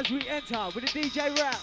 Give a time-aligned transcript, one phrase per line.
[0.00, 1.60] as we enter with the DJ rap.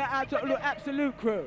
[0.00, 1.44] Out to the Absolute crew.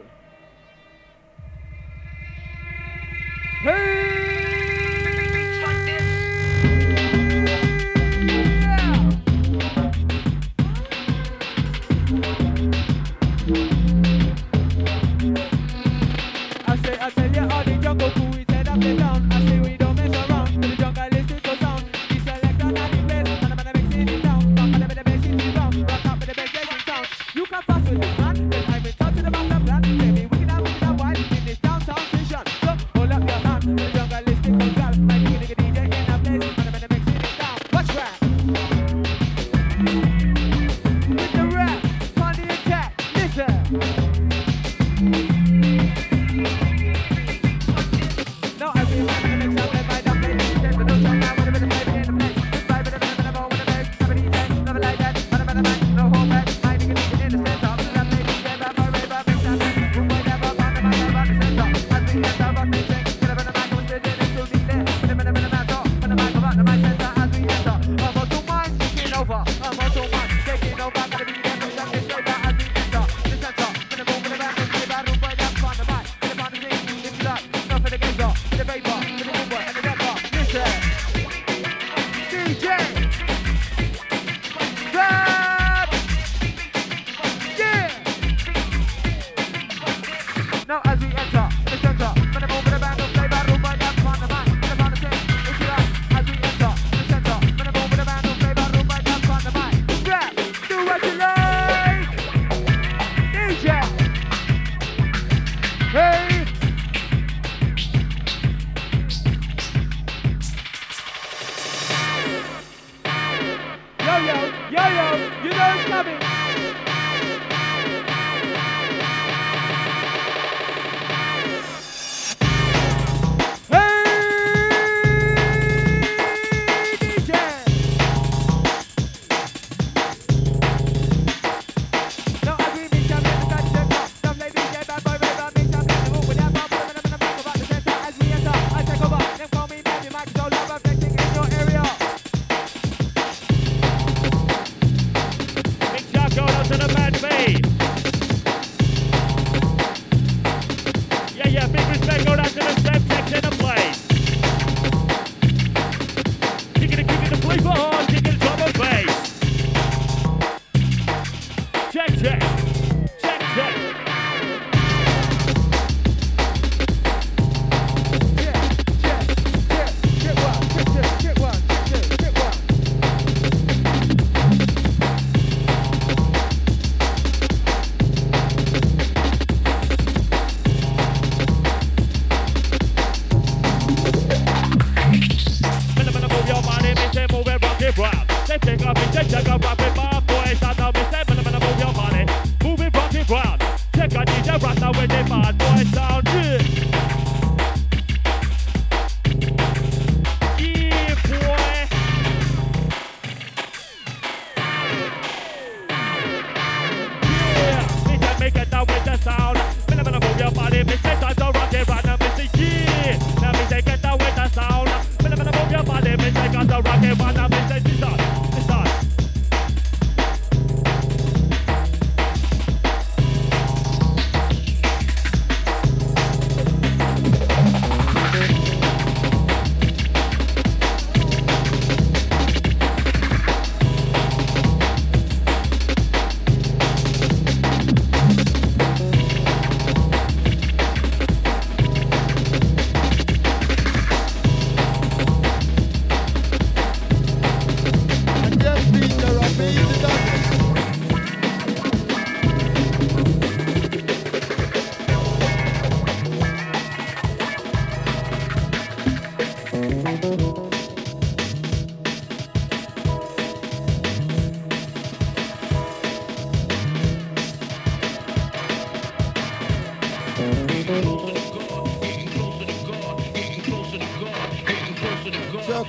[208.76, 209.15] out with the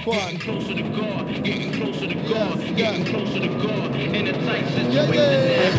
[0.07, 4.65] Getting closer to God, getting closer to God, getting closer to God in a tight
[4.69, 5.13] situation.
[5.13, 5.73] Yeah,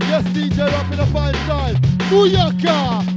[0.00, 1.76] yes, DJ up in a fine time.
[2.10, 3.15] Booyaka!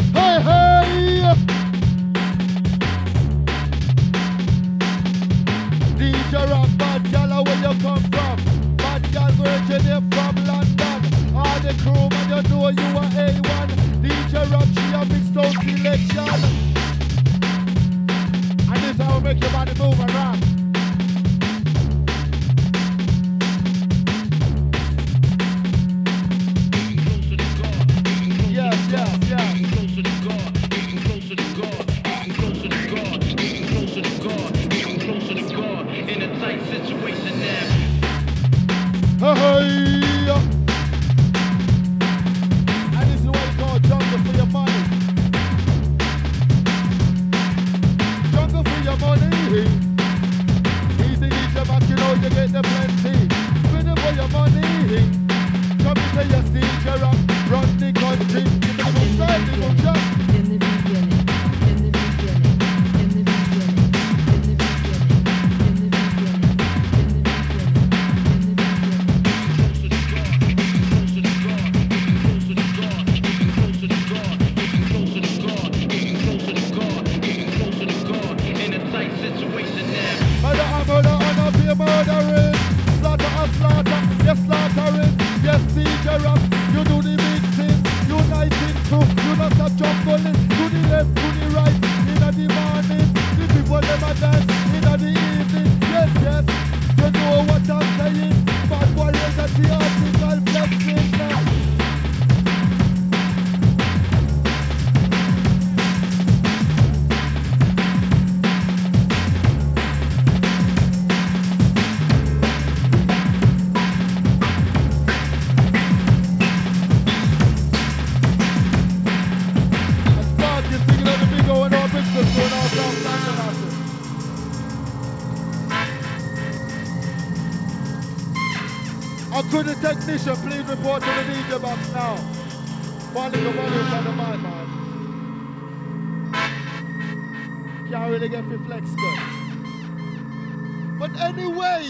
[141.00, 141.88] But anyway,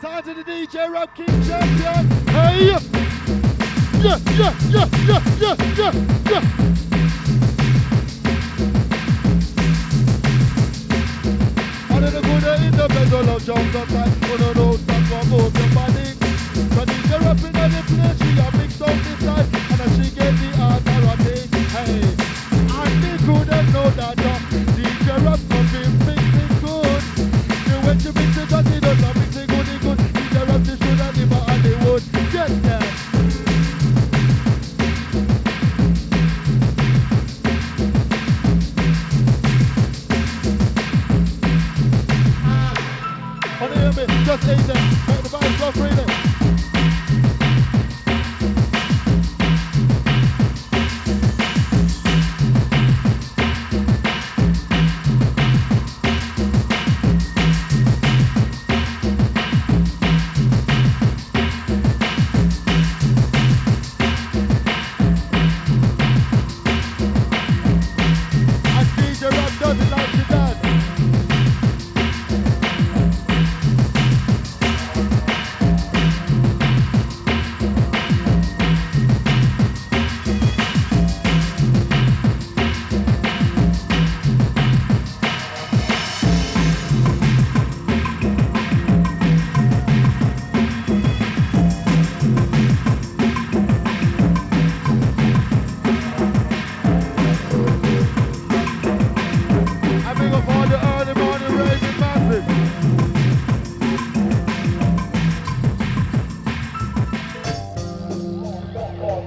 [0.00, 2.08] time to the DJ Rap King Champion.
[2.28, 2.68] Hey!
[2.70, 2.80] Yeah,
[4.00, 5.92] yeah, yeah, yeah, yeah, yeah,
[6.30, 6.42] yeah.
[11.90, 12.88] And the good in the
[15.28, 16.08] up body.
[16.72, 17.52] So DJ Rap in
[17.84, 18.96] place, she a mix up
[19.78, 20.08] and she
[21.20, 21.36] the.
[21.68, 22.00] Hey,
[22.80, 24.38] and they couldn't know that uh,
[24.72, 25.51] DJ Rap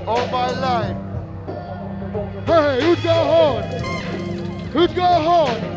[0.07, 0.97] All my life.
[2.45, 3.63] Hey, who's got horn?
[4.71, 5.75] Who's got horn?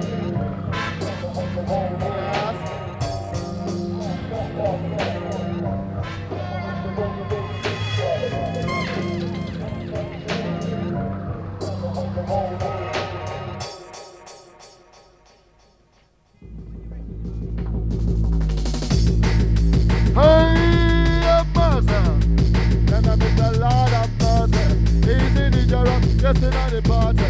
[26.34, 27.24] Just in on the party.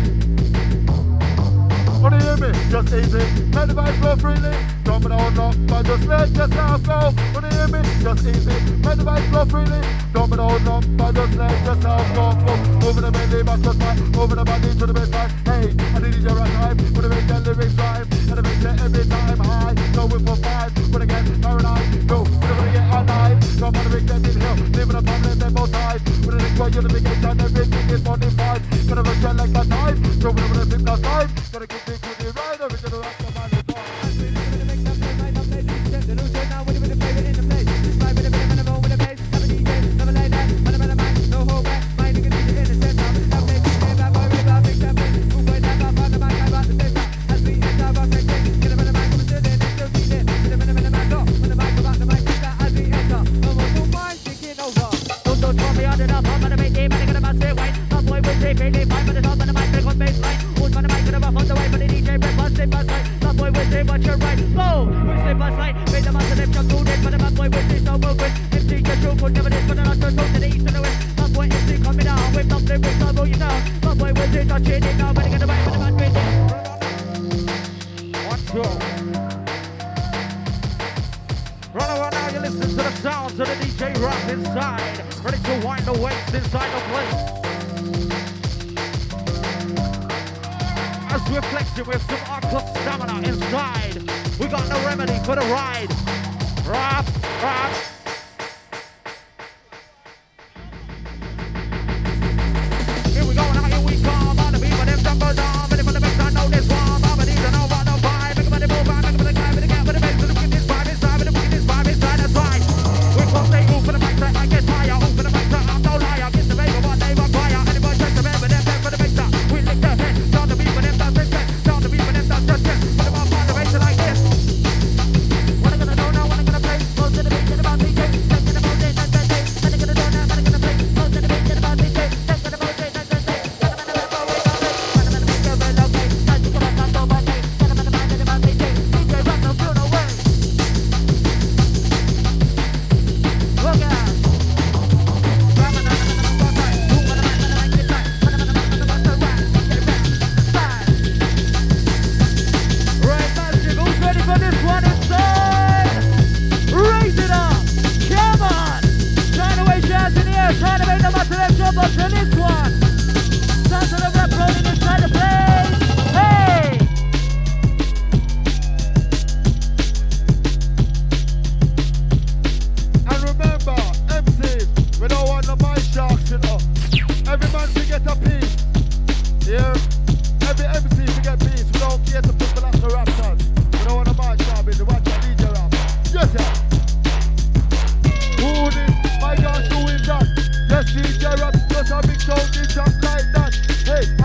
[2.02, 2.50] Wanna hear me?
[2.70, 3.22] Just easy.
[3.54, 4.54] Let the vibes flow freely.
[4.82, 7.14] Don't no no, but just let yourself go.
[7.34, 7.80] Wanna hear me?
[8.02, 8.58] Just easy.
[8.82, 9.80] Let the vibes flow freely.
[10.12, 12.26] Don't no no, but just let yourself go.
[12.42, 13.98] Move, Moving the belly, back to spine.
[14.18, 15.30] Moving the body to the baseline.
[15.46, 15.64] Hey,
[15.94, 16.76] I need your right time.
[16.94, 18.06] Wanna make that lyrics rhyme.
[18.30, 19.74] And I make that every time high.
[19.94, 20.70] Going for five.
[20.90, 21.86] Wanna get paranoid.
[22.10, 23.38] No, wanna get all night.
[23.62, 24.56] Come on, make that in here.
[24.74, 26.02] Living a problem, they both sides.
[26.26, 27.40] Wanna enjoy your navigation.
[27.46, 27.77] Everything is modified.
[81.74, 85.04] Run around now, you listen to the sounds of the DJ Rap inside.
[85.24, 87.38] Ready to wind the waist inside the place.
[91.10, 93.96] As we're flexing with some hardcore stamina inside.
[94.40, 95.90] We got no remedy for the ride.
[96.66, 97.06] Rap,
[97.42, 97.87] rap.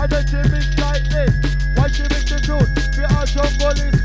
[0.04, 1.32] Mix like this.
[1.76, 2.68] Why she mix the?
[2.98, 4.03] We are jungle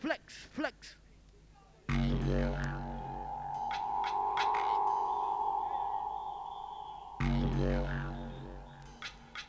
[0.00, 0.96] flex, flex.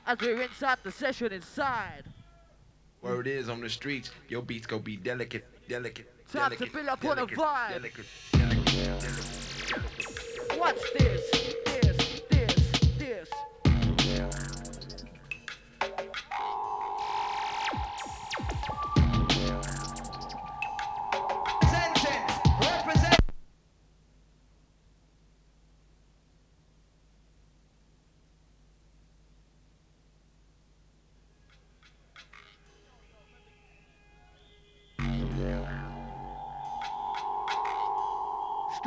[0.05, 2.03] As we're inside the session, inside.
[3.01, 6.09] Word is on the streets, your beats go be delicate, delicate.
[6.31, 7.69] Time delicate, to build up delicate, on a vibe.
[7.69, 10.59] Delicate, delicate, delicate, delicate, delicate.
[10.59, 11.42] What's this?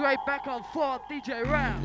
[0.06, 1.82] straight back on four, DJ Rap.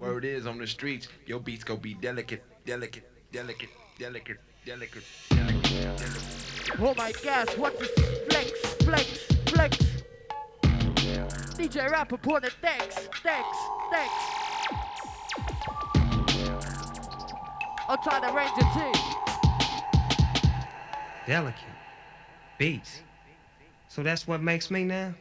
[0.00, 3.68] Word is on the streets, your beats gonna be delicate, delicate, delicate,
[4.00, 6.80] delicate, delicate, delicate.
[6.80, 8.50] Oh my gosh, what is this flex,
[8.82, 9.06] flex,
[9.46, 9.76] flex.
[11.54, 12.50] DJ Rapper put the
[17.88, 18.94] i'll try to the Ranger team.
[21.28, 21.76] Delicate
[22.58, 23.02] beats.
[23.90, 25.14] So that's what makes me now?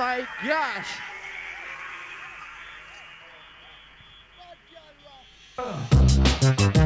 [0.00, 0.96] My gosh!
[6.40, 6.79] DJ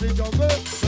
[0.00, 0.79] the jungle,